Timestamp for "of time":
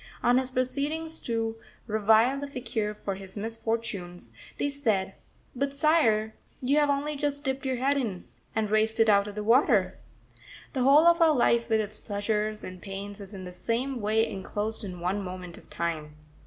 15.59-16.15